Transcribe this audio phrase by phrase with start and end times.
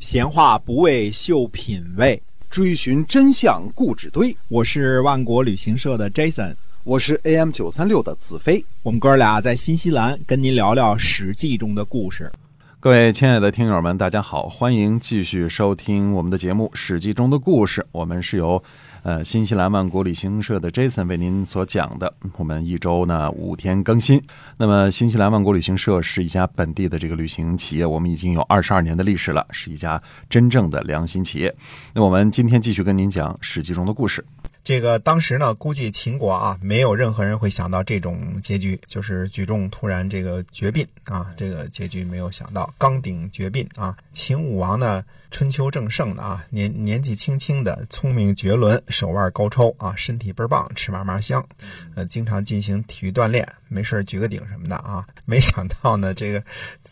[0.00, 4.36] 闲话不为秀品味，追寻真相故纸堆。
[4.46, 8.64] 我是万国旅行社的 Jason，我是 AM 九三六的子飞。
[8.84, 12.30] 我们哥俩在新西兰跟您聊聊《史记》中的故事。
[12.78, 17.84] 各位亲爱的听友们，大家好，欢迎继续收听我们的节目《史记》中的故事。
[17.90, 18.62] 我们是由
[19.08, 22.12] 呃新西兰万国旅行社的 Jason 为您所讲的。
[22.36, 24.22] 我们一周呢五天更新。
[24.58, 31.56] 那么新西兰万国旅行社是一家本地的这个旅行企业，我们已经有二十二年的历史了，是一家真正的良心企业。
[31.94, 34.22] 那我们今天继续跟您讲《史记》中的故事。
[34.62, 43.96] 这个当时呢，估计秦国啊，没有任何人会想到这种结局，就是举重突然这个绝病啊，这个结局没有想到，刚鼎绝病啊。
[44.12, 51.46] 秦武王呢，春秋正盛的啊，年年纪轻轻的，聪明绝伦，手腕高超啊，身体倍儿棒，吃嘛嘛香，
[51.94, 55.06] 呃，经常进行体育锻炼，没事举个鼎什么的啊。
[55.26, 56.42] 没想到呢，这个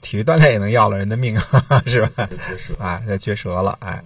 [0.01, 1.37] 体育锻炼也能要了人的命，
[1.87, 2.29] 是吧？
[2.79, 4.03] 啊，绝折了，哎。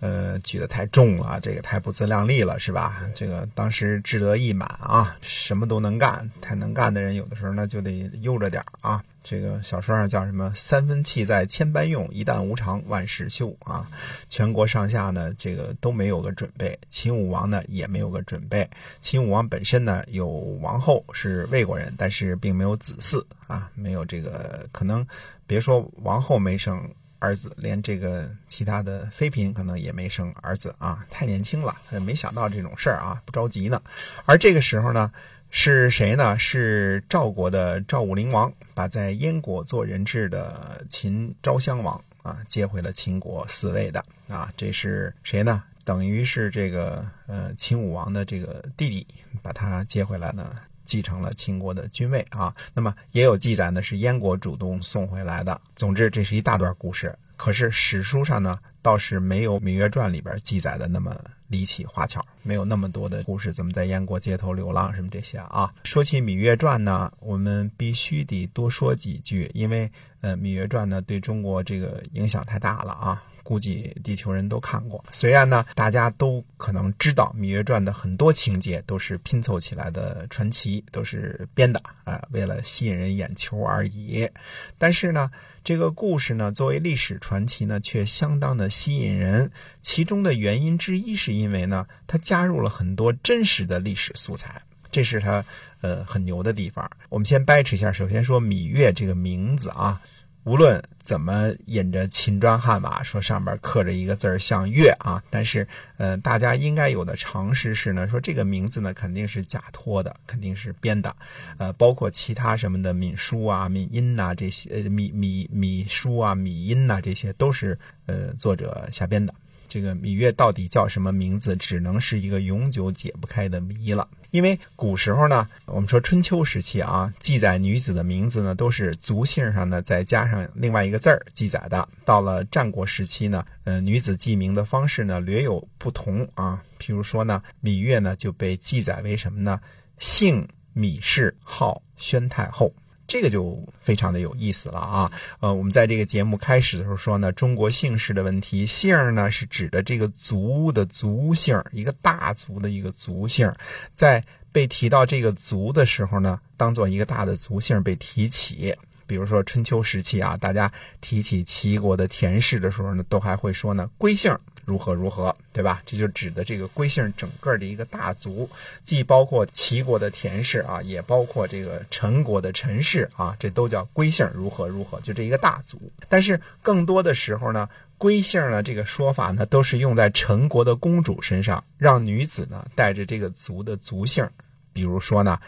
[0.00, 3.02] 呃，举得太重了，这个太不自量力了，是吧？
[3.14, 6.28] 这个当时志得意满啊，什么都能干。
[6.40, 9.00] 太能干的人，有的时候呢就得悠着点啊。
[9.22, 10.52] 这个小说上叫什么？
[10.54, 13.88] 三分气在千般用，一旦无常万事休啊。
[14.28, 16.78] 全国上下呢，这个都没有个准备。
[16.90, 18.68] 秦武王呢也没有个准备。
[19.00, 25.06] 秦武王本身呢有王后是魏国人，但是并没有子嗣啊，没有这个可能。
[25.46, 26.92] 别说王后没生。
[27.24, 33.80] 儿子连这个其他的妃嫔可能也没生儿子啊，太年轻了，没想到这种事儿啊，不着急呢。
[34.24, 35.12] 而这个时候呢，
[35.54, 36.38] 是谁呢？
[36.38, 44.50] 是赵国的赵武灵王把在燕国做人质的秦昭襄王啊接回了秦国嗣位的啊。
[44.56, 45.62] 这是谁呢？
[45.84, 49.06] 等于是这个呃秦武王的这个弟弟
[49.42, 50.56] 把他接回来呢。
[50.84, 55.58] 继承了秦国的君位啊，那么也有记载呢，是燕国主动送回来的。
[55.74, 57.16] 总之，这是一大段故事。
[57.42, 61.12] 可是史书上呢，倒是没有《芈月传》里边记载的那么
[61.48, 65.74] 离奇花巧，没有那么多的故事，怎么在燕国街头流浪什么这些啊。
[65.82, 69.90] 说起《芈月传》呢，我们必须得多说几句，因为
[70.20, 73.24] 呃，《芈月传》呢对中国这个影响太大了啊。
[73.42, 84.30] 估计地球人都看过，虽然呢，大家都可能知道《芈月传》的很多情节都是拼凑起来的传奇，都是编的啊，为了吸引人眼球而已。
[84.78, 85.28] 但是呢，
[85.64, 89.50] 这个故事呢，作为历史传奇呢，却相当的吸引人。
[89.80, 95.44] 其中的原因之一，是因为呢，它加入了很多真实的历史素材，这是它
[95.80, 96.90] 呃很牛的地方。
[97.08, 100.00] 我们先掰扯一下，首先说芈月这个名字啊。
[100.44, 105.66] 无论怎么引着秦砖汉瓦，说上面刻着一个字儿像月啊，但是，
[105.98, 111.14] 呃，大家应该有的常识是呢，说这个名字呢肯定是假托的，肯定是编的，
[111.58, 119.32] 呃，包括其他什么的闽书啊、闽音呐这些，呃，米米米书啊、米音呐这些都是呃作者瞎编的。
[119.72, 124.06] 这个芈月到底叫什么名字，只能是一个永久解不开的谜了。
[124.30, 131.88] 因为古时候呢，我们说春秋时期啊，记载女子的名字呢，都是族姓上呢再加上另外一个字儿记载的。
[132.04, 136.62] 到了战国时期呢，呃， 女子记名的方式呢略有不同啊。
[136.78, 139.58] 譬如说呢，芈月呢就被记载为什么呢？
[139.98, 140.46] 姓
[140.76, 142.74] 芈氏，号宣太后。
[143.12, 153.52] 这个就非常的有意思了啊，呃，我们在这个节目开始的时候说呢，中国姓氏的问题，姓呢是指的这个族的族姓，一个大族的一个族姓，
[153.94, 158.74] 在被提到这个族的时候呢，当做一个大的族姓被提起。
[159.06, 160.72] 比如说春秋时期啊，大家
[161.02, 164.34] 提起齐国的田氏的时候呢，都还会说呢，归姓。
[164.64, 165.82] 如何如何，对吧？
[165.84, 168.48] 这就指的这个归姓整个的一个大族，
[168.84, 174.28] 既包括齐国的田氏啊，也包括这个陈国的陈氏啊，这都叫归姓。
[174.34, 175.90] 如何如何，就这一个大族。
[176.08, 177.68] 但是更多的时候呢，
[177.98, 184.28] 归姓呢这个说法呢，都是用在陈国的公主身上，让女子呢带着这个族的族姓。
[184.72, 185.38] 比如说呢，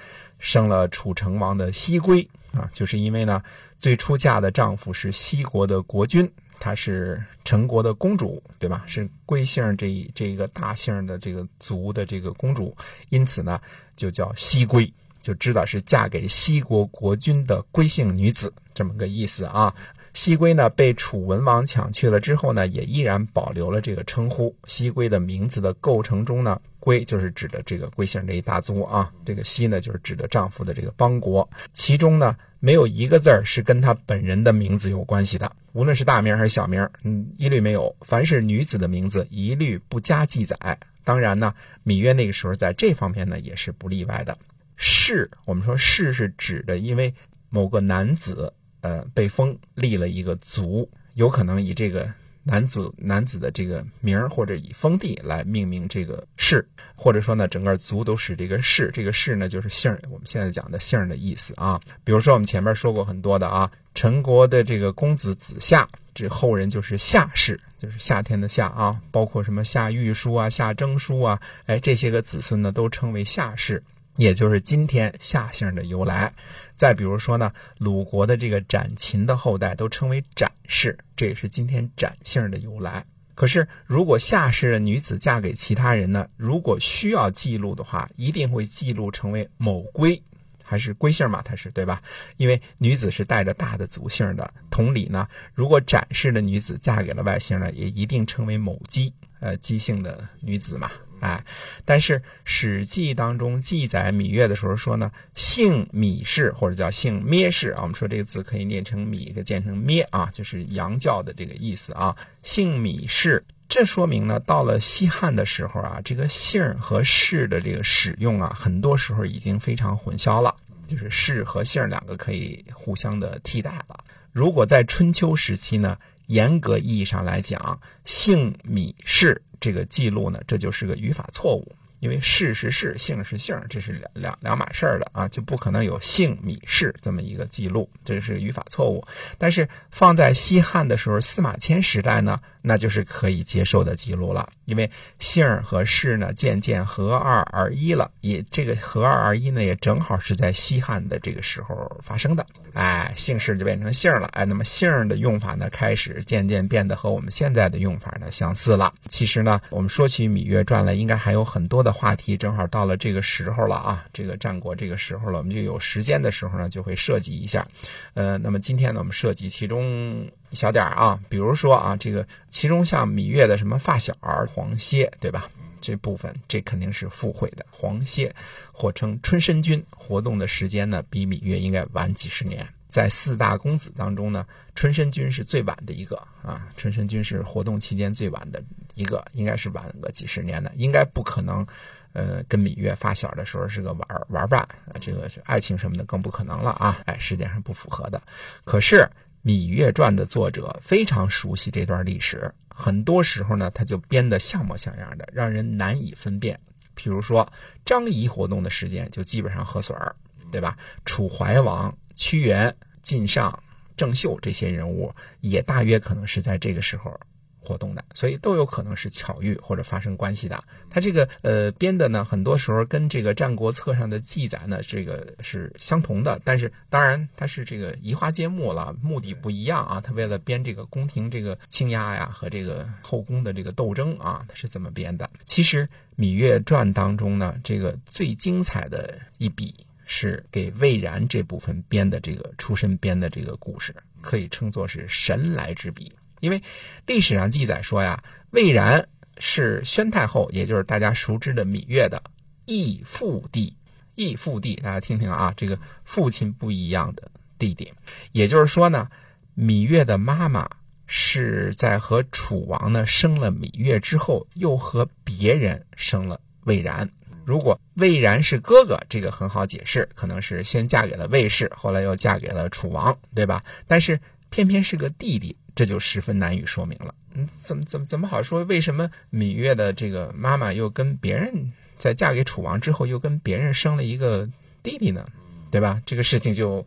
[0.45, 3.43] 生了楚成王的西归啊，就是因为呢
[3.79, 6.31] 最初嫁的丈夫是西国的国君。
[6.61, 8.85] 她是陈国的公主，对吧？
[8.87, 12.77] 是贵姓这这个大姓的这个族的这个公主，
[13.09, 13.61] 因此呢，
[13.97, 19.75] 就叫西归，就知道是嫁给西国国君的归姓女子，这么个意思啊。
[20.15, 24.55] 西归呢被楚文王抢去了之后呢，也依然保留了这个称呼。
[24.67, 35.51] 西归的名字的构成中呢，归就是指的这个归姓这一大族啊，这个西呢就是指的丈夫的这个邦国，其中呢没有一个字儿是跟他本人的名字有关系的。
[35.73, 37.97] 无论是大名还是小名，嗯，一律没有。
[38.03, 40.79] 凡是女子的名字，一律不加记载。
[41.03, 41.55] 当然呢，
[41.87, 44.37] 芈月那个时候在这方面呢也是不例外的。
[44.77, 47.15] 氏，我们说氏是指的，因为
[47.49, 48.53] 某个男子
[48.83, 52.13] 呃被封立了一个族，有可能以这个
[52.45, 58.91] 男子男子的这个名儿，或者以封地来命名这个氏，或者说呢，整个族都使这个氏。
[58.93, 61.81] 这个氏呢，就是姓儿，我们现在讲的姓儿的意思啊。
[62.05, 69.01] 比如说我们前面说过很多的啊，陈国的这个公子子夏，这后人就是夏氏，就是夏天的夏啊。
[69.11, 73.83] 包括什么夏玉书啊、夏征书啊，哎，这些个子孙呢，都称为夏氏。
[74.17, 76.33] 也就是今天夏姓的由来，
[76.77, 83.05] 再比如说呢，鲁国的这个展禽的后代都称为展氏，这也是今天展姓的由来。
[83.35, 90.23] 可是，如果夏氏的女子嫁给其他人呢，如果需要记录的话，一定会记录成为某归，
[90.63, 91.43] 还是归姓嘛？
[91.43, 92.01] 它是对吧？
[92.37, 94.55] 因为女子是带着大的族姓的。
[94.71, 100.91] 同理呢，如果展氏的女子嫁给了外姓呢，也一定称为某姬，呃，姬姓的女子嘛。
[101.21, 101.45] 哎，
[101.85, 112.15] 但是《史记》当中记载芈月的时候说呢，姓芈氏或者叫姓咩氏啊，我们说这个字可以念成芈，给念成咩啊，就是羊叫的这个意思啊。
[112.43, 120.55] 姓芈氏，这说明呢，到了西汉的时候啊，这个姓和氏的这个使用啊，很多时候已经非常混淆了，
[120.87, 124.05] 就是氏和姓两个可以互相的替代了。
[124.33, 125.97] 如果在春秋时期呢？
[126.27, 131.73] 严格意义上来讲，姓米氏这个记录呢，这就是个语法错误。
[132.05, 139.03] 因为氏是氏，姓是姓，这是两两两码事儿的啊，就不可能有姓芈氏这么一个记录，这是语法错误。
[139.39, 144.47] 但是放在西汉的时候，司马迁时代呢，那就是可以接受的记录了。
[144.67, 152.47] 因为姓和氏呢渐渐合二而一了，也这个合二而一呢，也正好是在西汉的这个时候发生的。
[152.75, 158.93] 哎，姓氏就变成姓了，哎，那么姓的用法呢，开始渐渐变得和我们现在的用法呢相似了。
[159.09, 161.94] 其实呢，我们说起《芈月传》来，应该还有很多的。
[161.95, 167.67] 话题正好到了这个时候了啊，这个战国这个时候了，我们就有时间的时候呢，就会涉及一下。
[168.15, 175.49] 呃，那么今天呢，我们涉及其中一小点啊，比如说啊，这个其中像芈月的什么发小儿黄歇，对吧？
[175.81, 177.65] 这部分这肯定是附会的。
[177.71, 178.35] 黄歇
[178.73, 182.67] 或称春申君，活动的时间呢，比芈月应该晚几十年。
[182.95, 184.47] 在四大公子当中呢，
[184.77, 186.69] 春申君是最晚的一个啊。
[186.77, 188.63] 春申君是活动期间最晚的
[188.95, 191.67] 一个，应该是晚个几十年的，应该不可能，
[192.13, 194.65] 呃，跟芈月发小的时候是个玩玩伴，
[195.01, 197.03] 这个是爱情什么的更不可能了啊！
[197.05, 198.23] 哎，时间上不符合的。
[198.65, 198.99] 可是
[199.45, 206.61] 《芈月传》的作者非常熟悉这段历史，很多时候呢，他就编得像模像样的，让人难以分辨。
[206.95, 207.53] 比如说，
[207.85, 210.15] 张仪活动的时间就基本上合水儿，
[210.53, 210.77] 对吧？
[211.05, 211.93] 楚怀王。
[212.17, 213.63] 屈原、晋上、
[213.97, 217.19] 郑袖这些人物也大约可能是在这个时候
[217.61, 220.63] 活动的，所以都有可能是巧遇或者发生关系的。
[220.91, 226.39] 他这个呃编的呢，很多时候跟这个《战国策》上的记载呢，这个是相同的。
[226.45, 229.99] 但是当然他是这个移花接木了，目的不一样啊。
[229.99, 235.31] 他为了编这个宫廷这个倾压呀和这个后宫的这个斗争啊，他是怎么编的？
[235.47, 235.87] 其实
[236.19, 239.75] 《芈月传》当中呢，这个最精彩的一笔。
[240.07, 246.13] 是给魏然这部分编的这个出身编的这个故事，可以称作是神来之笔。
[246.41, 246.63] 因为
[247.07, 249.09] 历史上记载说呀，魏然
[249.39, 252.23] 是宣太后，也就是大家熟知的芈月的
[252.67, 253.77] 义父弟。
[254.15, 257.93] 义父弟，大家听听啊，这个父亲不一样的弟弟。
[258.31, 259.09] 也就是说呢，
[259.57, 260.71] 芈月的妈妈
[261.07, 267.11] 是在和楚王呢生了芈月之后，又和别人生了魏然。
[267.45, 273.65] 如果魏然是哥哥，这个很好解释，可能是先嫁给了魏氏，后来又嫁给了楚王，对吧？
[273.87, 274.21] 但是
[274.51, 277.15] 偏偏是个弟弟，这就十分难以说明了。
[277.35, 278.65] 嗯，怎么怎么怎么好说？
[278.65, 284.49] 为什么芈月的这个妈妈又跟别人在嫁给楚王之后，又跟别人生了一个
[284.83, 285.27] 弟弟呢？
[285.71, 286.01] 对吧？
[286.07, 286.87] 这个事情就，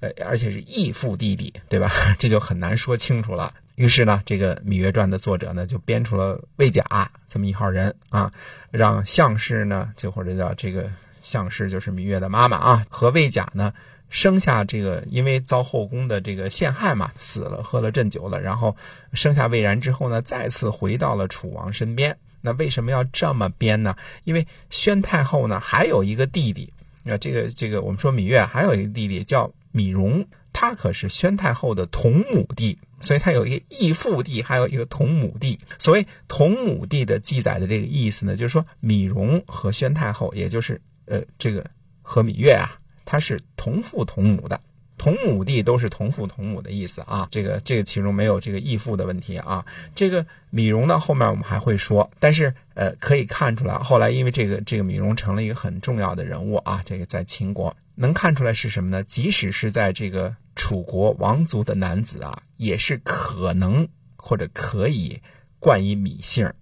[0.00, 1.88] 呃，而且是义父弟弟，对吧？
[2.18, 3.54] 这就很难说清楚了。
[3.76, 6.84] 于是呢，这个《芈月传》的作者呢，就编出了魏甲
[7.26, 8.32] 这么一号人啊，
[8.70, 10.88] 让项氏呢，就或者叫这个
[11.22, 13.72] 项氏，就是芈月的妈妈啊，和魏甲呢
[14.10, 18.76] 生下这个，因为遭后宫的这个陷害嘛，死了，喝了鸩酒了，然后
[19.12, 22.16] 生下魏然之后呢，再次回到了楚王身边。
[22.40, 23.96] 那为什么要这么编呢？
[24.22, 30.24] 因为宣太后呢还有一个弟弟，那这个这个我们说芈月还有一个弟弟叫芈戎，
[30.54, 32.78] 他可是宣太后的同母弟。
[33.00, 35.60] 所以他有一个义父弟，还有一个同母弟。
[35.78, 41.66] 所谓同母弟的记载的这个意思呢，就是说芈戎和宣太后，也就是呃这个
[42.00, 44.58] 和芈月啊，他是同父同母的，
[44.96, 47.28] 同母弟都是同父同母的意思啊。
[47.30, 49.66] 这个这个其中没有这个义父的问题啊。
[49.94, 59.04] 这个芈戎呢，后面我们还会说，但是呃可以看出来，后来因为这个这个芈戎成了一个很重要的人物啊，这个在秦国能看出来是什么呢？
[59.04, 60.34] 即使是在这个。
[60.56, 65.20] 楚国王族的男子啊，也是可能或者可以
[65.58, 66.52] 冠以芈姓、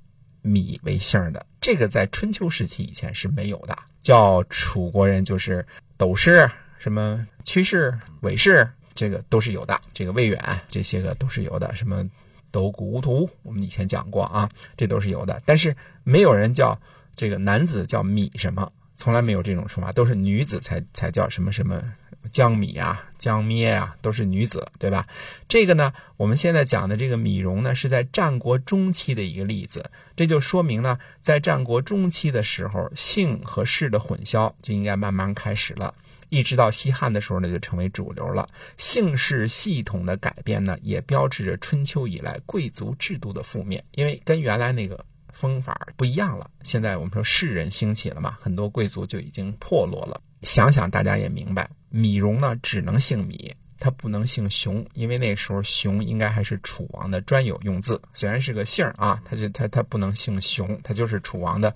[0.43, 1.47] 芈为姓的。
[1.61, 9.81] 这个在春秋时期以前是没有的，叫楚国人就是斗氏、什么屈氏、韦氏，这个都是有的。
[9.95, 12.09] 这个魏远这些个都是有的，什么
[12.51, 15.41] 斗谷无图，我们以前讲过啊，这都是有的。
[15.47, 16.81] 但是没有人叫
[17.15, 21.83] 这个男子叫芈什么，从来没有这种说法，都是女子才才叫什么什么
[22.31, 25.07] 江米啊、江咩啊，都是女子，对吧？
[25.49, 35.95] 这个呢，我们现在讲的这个米戎呢，是在战国中期的一个例子，这就说明呢，在战国中期的时候，姓和氏的混淆就应该慢慢开始了。
[36.29, 38.49] 一直到西汉的时候呢，就成为主流了。
[38.79, 46.51] 姓氏系统的改变呢，也标志着春秋以来贵族制度的覆灭，因为跟原来那个风法不一样了。
[46.63, 50.23] 现在我们说士人兴起了嘛，很多贵族就已经破落了。
[50.41, 61.73] 想想大家也明白，米戎呢只能姓米，他不能姓熊，因为那时候熊应该还是楚王的专有用字，虽然是个姓啊，他就他他不能姓熊，他就是楚王的。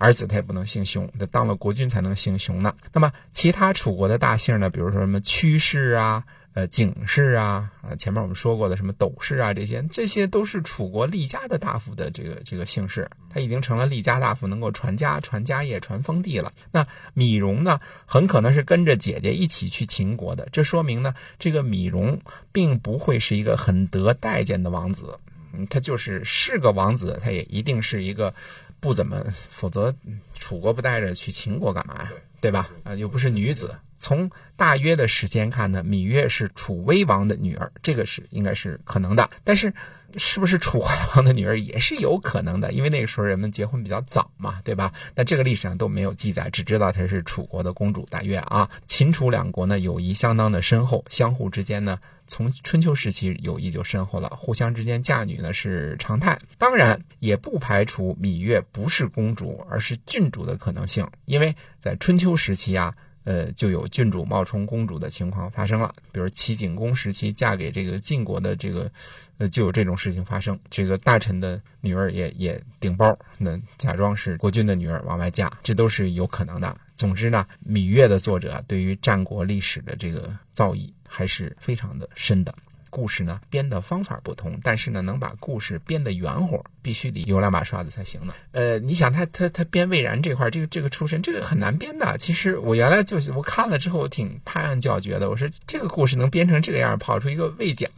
[0.00, 2.72] 儿子他也不能姓熊，他当了国君才能姓熊呢。
[2.92, 4.70] 那么其他楚国的大姓呢？
[4.70, 6.22] 比如说什么屈氏啊、
[6.54, 16.52] 呃景氏啊、啊前面我们说过的什么斗氏啊，这些这些都是楚国立家的大夫的这个这个姓氏，他已经成了立家大夫，能够传家、传家业、传封地了。
[16.72, 22.18] 那芈戎呢，很可能是跟着姐姐一起去秦国的，这说明呢，这个芈戎
[22.52, 25.18] 并不会是一个很得待见的王子，
[25.52, 28.34] 嗯，他就是是个王子，他也一定是一个。
[28.80, 29.92] 不怎么，否则
[30.38, 32.12] 楚国不带着去秦国干嘛呀？
[32.40, 32.70] 对吧？
[32.84, 33.76] 啊，又不是女子。
[34.00, 39.28] 从大约的时间看呢，芈月是楚威王的女儿，这个是应该是可能的。
[39.42, 39.74] 但是，
[40.16, 42.70] 是不是楚怀王的女儿也是有可能的？
[42.70, 44.92] 因为那个时候人们结婚比较早嘛，对吧？
[45.14, 48.70] 但这个历史上都没有记载，只知道她是楚国的公主大约啊。
[48.86, 56.38] 秦楚两国呢，友谊相当的深厚，相互之间呢，从春秋时期友谊就深厚了，互相之间嫁女呢是常态。
[56.58, 62.94] 当然，也不排除芈月不是公主，而是郡主的可能性，因为在春秋时期啊。
[63.24, 65.94] 呃，就有郡主冒充公主的情况发生了。
[66.12, 68.90] 比如齐景公时期嫁给这个晋国的这个，
[69.36, 70.58] 呃，就有这种事情发生。
[70.70, 76.74] 这个大臣的女儿也也顶包，那假装是国君的女儿往外嫁，这都是有可能的。
[76.96, 82.54] 总之呢，芈月的作者对于战国历史的这个造诣还是非常的深的。
[82.90, 88.34] 故事呢编的方法不同，但是呢能把故事编得圆乎，必须得有两把刷子才行呢。
[88.52, 92.16] 呃，你想他他他编魏然这块，这个这个出身，这个很难编的。
[92.18, 95.30] 其实我原来就是我看了之后挺拍案叫绝的。
[95.30, 97.88] 我说这个故事能编成这个样，跑出一个魏甲，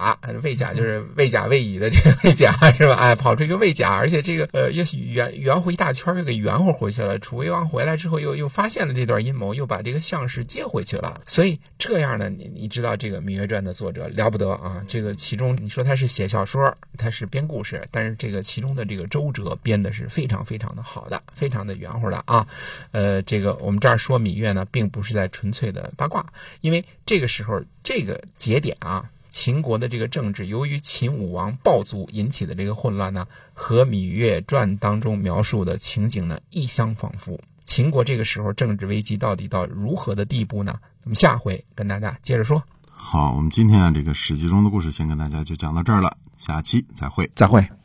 [0.43, 2.95] 魏甲就是魏甲魏乙的这个魏甲是吧？
[2.95, 7.19] 哎，跑出一个魏甲，而且这个呃又圆圆乎一大圈，又给圆乎回去了。
[7.19, 11.21] 楚威王回来之后又又发现了这段阴谋，又把这个项氏接回去了。
[11.27, 22.47] 所以这样呢，你你知道这个《芈月传》的作者了不得啊这个其中，你说他是写小说，他是编故事，但是这个其中的这个周折编的是非常非常的好的，非常的圆乎的啊。
[22.93, 37.41] 呃，这个我们这儿说芈月呢，并不是在纯粹的八卦，因为这个时候这个节点啊，秦国的这个政治，由于秦武王暴卒引起的这个混乱呢，和《芈月传》当中描述的情景呢，一相仿佛。
[37.65, 40.81] 秦国这个时候政治危机到底到如何的地步呢？
[41.05, 42.63] 我们下回跟大家接着说。
[43.03, 47.80] 好，我们今天啊，这个史记中的故事先跟大家就讲到这儿了，下期再会，再会。